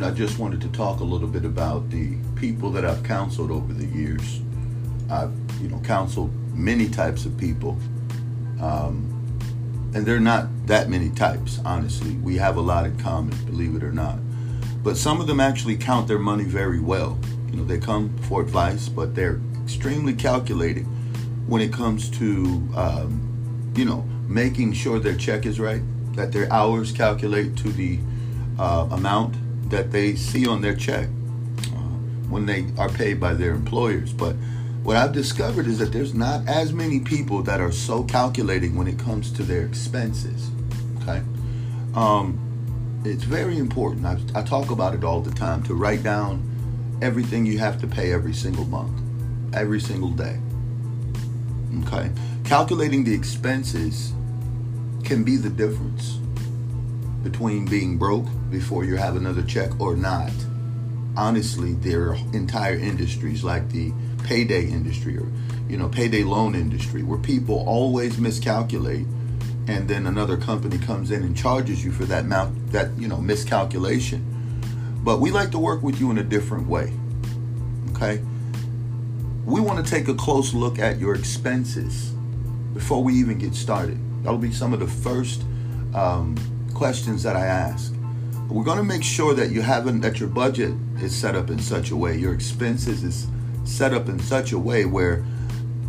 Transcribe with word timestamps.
know, 0.00 0.08
I 0.08 0.10
just 0.12 0.38
wanted 0.38 0.60
to 0.62 0.68
talk 0.68 1.00
a 1.00 1.04
little 1.04 1.28
bit 1.28 1.44
about 1.44 1.90
the 1.90 2.16
people 2.34 2.70
that 2.72 2.84
I've 2.84 3.02
counseled 3.02 3.50
over 3.50 3.72
the 3.72 3.86
years. 3.86 4.40
I've, 5.10 5.32
you 5.60 5.68
know, 5.68 5.78
counseled 5.80 6.32
many 6.54 6.88
types 6.88 7.26
of 7.26 7.36
people. 7.36 7.78
Um, 8.60 9.06
and 9.94 10.06
they're 10.06 10.20
not 10.20 10.48
that 10.66 10.88
many 10.88 11.10
types, 11.10 11.60
honestly. 11.64 12.14
We 12.14 12.36
have 12.36 12.56
a 12.56 12.60
lot 12.60 12.86
in 12.86 12.98
common, 12.98 13.36
believe 13.44 13.74
it 13.74 13.82
or 13.82 13.92
not. 13.92 14.18
But 14.82 14.96
some 14.96 15.20
of 15.20 15.26
them 15.26 15.40
actually 15.40 15.76
count 15.76 16.08
their 16.08 16.18
money 16.18 16.44
very 16.44 16.80
well. 16.80 17.18
You 17.50 17.58
know, 17.58 17.64
they 17.64 17.78
come 17.78 18.16
for 18.22 18.40
advice, 18.40 18.88
but 18.88 19.14
they're 19.14 19.40
extremely 19.62 20.14
calculated 20.14 20.86
when 21.46 21.60
it 21.60 21.72
comes 21.72 22.08
to, 22.18 22.68
um, 22.74 23.72
you 23.76 23.84
know, 23.84 24.02
making 24.28 24.72
sure 24.72 24.98
their 24.98 25.16
check 25.16 25.44
is 25.44 25.58
right, 25.58 25.82
that 26.14 26.32
their 26.32 26.50
hours 26.52 26.92
calculate 26.92 27.56
to 27.56 27.70
the 27.70 27.98
uh, 28.58 28.88
amount 28.92 29.34
that 29.70 29.90
they 29.90 30.14
see 30.14 30.46
on 30.46 30.60
their 30.60 30.74
check 30.74 31.06
uh, 31.06 31.78
when 32.28 32.46
they 32.46 32.66
are 32.76 32.88
paid 32.88 33.18
by 33.18 33.32
their 33.34 33.52
employers. 33.52 34.12
But 34.12 34.34
what 34.82 34.96
I've 34.96 35.12
discovered 35.12 35.66
is 35.66 35.78
that 35.78 35.92
there's 35.92 36.14
not 36.14 36.46
as 36.48 36.72
many 36.72 37.00
people 37.00 37.42
that 37.42 37.60
are 37.60 37.72
so 37.72 38.02
calculating 38.04 38.76
when 38.76 38.86
it 38.86 38.98
comes 38.98 39.30
to 39.32 39.42
their 39.42 39.64
expenses. 39.64 40.50
Okay. 41.02 41.22
Um, 41.94 42.38
it's 43.04 43.24
very 43.24 43.58
important. 43.58 44.04
I, 44.04 44.18
I 44.34 44.42
talk 44.42 44.70
about 44.70 44.94
it 44.94 45.04
all 45.04 45.20
the 45.20 45.30
time 45.30 45.62
to 45.64 45.74
write 45.74 46.02
down 46.02 46.46
everything 47.02 47.46
you 47.46 47.58
have 47.58 47.80
to 47.80 47.86
pay 47.86 48.12
every 48.12 48.34
single 48.34 48.66
month, 48.66 49.00
every 49.54 49.80
single 49.80 50.10
day. 50.10 50.38
Okay. 51.84 52.10
Calculating 52.44 53.04
the 53.04 53.14
expenses 53.14 54.12
can 55.04 55.24
be 55.24 55.36
the 55.36 55.50
difference 55.50 56.18
between 57.22 57.64
being 57.66 57.96
broke 57.96 58.26
before 58.50 58.84
you 58.84 58.96
have 58.96 59.16
another 59.16 59.42
check 59.42 59.78
or 59.80 59.96
not. 59.96 60.32
Honestly, 61.16 61.74
there 61.74 62.10
are 62.10 62.14
entire 62.32 62.76
industries 62.76 63.42
like 63.44 63.68
the 63.70 63.92
payday 64.24 64.66
industry 64.66 65.16
or 65.16 65.26
you 65.68 65.76
know 65.76 65.88
payday 65.88 66.22
loan 66.22 66.54
industry 66.54 67.02
where 67.02 67.18
people 67.18 67.64
always 67.66 68.18
miscalculate 68.18 69.06
and 69.66 69.88
then 69.88 70.06
another 70.06 70.36
company 70.36 70.78
comes 70.78 71.10
in 71.10 71.22
and 71.22 71.36
charges 71.36 71.84
you 71.84 71.92
for 71.92 72.04
that 72.04 72.24
amount 72.24 72.72
that 72.72 72.90
you 72.98 73.08
know 73.08 73.18
miscalculation. 73.18 74.26
But 75.02 75.20
we 75.20 75.30
like 75.30 75.50
to 75.52 75.58
work 75.58 75.82
with 75.82 75.98
you 76.00 76.10
in 76.10 76.18
a 76.18 76.24
different 76.24 76.66
way 76.66 76.92
okay? 78.00 78.22
We 79.44 79.60
want 79.60 79.84
to 79.84 79.90
take 79.90 80.08
a 80.08 80.14
close 80.14 80.54
look 80.54 80.78
at 80.78 80.98
your 80.98 81.14
expenses 81.14 82.12
before 82.72 83.02
we 83.02 83.14
even 83.14 83.38
get 83.38 83.54
started. 83.54 83.98
That'll 84.22 84.38
be 84.38 84.52
some 84.52 84.72
of 84.72 84.80
the 84.80 84.86
first 84.86 85.42
um, 85.94 86.36
questions 86.74 87.22
that 87.24 87.36
i 87.36 87.44
ask 87.44 87.92
we're 88.50 88.64
going 88.64 88.78
to 88.78 88.84
make 88.84 89.04
sure 89.04 89.34
that 89.34 89.50
you 89.50 89.62
haven't 89.62 90.00
that 90.00 90.18
your 90.18 90.28
budget 90.28 90.72
is 91.00 91.14
set 91.14 91.36
up 91.36 91.50
in 91.50 91.58
such 91.58 91.90
a 91.90 91.96
way 91.96 92.16
your 92.16 92.34
expenses 92.34 93.04
is 93.04 93.26
set 93.64 93.94
up 93.94 94.08
in 94.08 94.18
such 94.18 94.52
a 94.52 94.58
way 94.58 94.84
where 94.84 95.24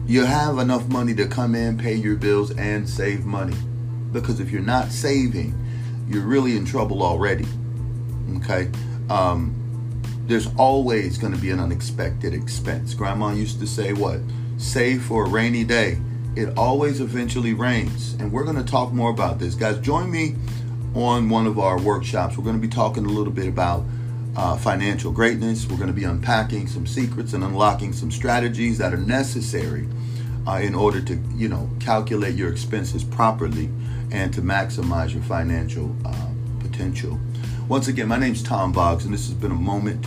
you 0.05 0.25
have 0.25 0.57
enough 0.57 0.87
money 0.87 1.13
to 1.15 1.27
come 1.27 1.55
in, 1.55 1.77
pay 1.77 1.93
your 1.93 2.15
bills, 2.15 2.51
and 2.51 2.87
save 2.87 3.25
money. 3.25 3.55
Because 4.11 4.39
if 4.39 4.51
you're 4.51 4.61
not 4.61 4.89
saving, 4.89 5.57
you're 6.07 6.25
really 6.25 6.57
in 6.57 6.65
trouble 6.65 7.01
already. 7.01 7.45
Okay? 8.37 8.69
Um, 9.09 9.55
there's 10.25 10.47
always 10.57 11.17
going 11.17 11.33
to 11.33 11.39
be 11.39 11.49
an 11.49 11.59
unexpected 11.59 12.33
expense. 12.33 12.93
Grandma 12.93 13.31
used 13.31 13.59
to 13.59 13.67
say, 13.67 13.93
What? 13.93 14.19
Save 14.57 15.03
for 15.03 15.25
a 15.25 15.29
rainy 15.29 15.63
day. 15.63 15.99
It 16.35 16.57
always 16.57 17.01
eventually 17.01 17.53
rains. 17.53 18.13
And 18.13 18.31
we're 18.31 18.43
going 18.43 18.57
to 18.57 18.69
talk 18.69 18.93
more 18.93 19.09
about 19.09 19.39
this. 19.39 19.55
Guys, 19.55 19.79
join 19.79 20.11
me 20.11 20.35
on 20.95 21.29
one 21.29 21.47
of 21.47 21.57
our 21.57 21.79
workshops. 21.79 22.37
We're 22.37 22.43
going 22.43 22.59
to 22.59 22.61
be 22.61 22.73
talking 22.73 23.05
a 23.05 23.09
little 23.09 23.33
bit 23.33 23.47
about 23.47 23.83
uh, 24.35 24.57
financial 24.57 25.11
greatness. 25.11 25.67
We're 25.67 25.77
going 25.77 25.87
to 25.87 25.93
be 25.93 26.03
unpacking 26.03 26.67
some 26.67 26.85
secrets 26.85 27.33
and 27.33 27.43
unlocking 27.43 27.93
some 27.93 28.11
strategies 28.11 28.77
that 28.77 28.93
are 28.93 28.97
necessary 28.97 29.87
uh, 30.47 30.59
in 30.61 30.75
order 30.75 31.01
to, 31.01 31.15
you 31.35 31.47
know, 31.47 31.69
calculate 31.79 32.35
your 32.35 32.51
expenses 32.51 33.03
properly 33.03 33.69
and 34.11 34.33
to 34.33 34.41
maximize 34.41 35.13
your 35.13 35.23
financial 35.23 35.95
uh, 36.05 36.27
potential. 36.59 37.19
Once 37.67 37.87
again, 37.87 38.07
my 38.07 38.17
name's 38.17 38.43
Tom 38.43 38.71
Boggs, 38.71 39.05
and 39.05 39.13
this 39.13 39.27
has 39.27 39.35
been 39.35 39.51
a 39.51 39.55
moment 39.55 40.05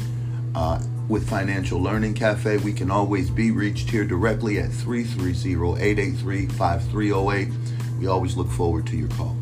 uh, 0.55 0.81
with 1.09 1.29
Financial 1.29 1.81
Learning 1.81 2.15
Cafe. 2.15 2.59
We 2.59 2.73
can 2.73 2.91
always 2.91 3.31
be 3.31 3.51
reached 3.51 3.91
here 3.91 4.05
directly 4.05 4.59
at 4.59 4.71
330 4.71 5.81
883 5.83 6.47
5308. 6.47 7.49
We 7.99 8.07
always 8.07 8.37
look 8.37 8.51
forward 8.51 8.87
to 8.89 8.97
your 8.97 9.09
call. 9.09 9.37